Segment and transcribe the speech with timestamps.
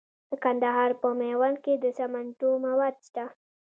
[0.29, 3.25] د کندهار په میوند کې د سمنټو مواد شته.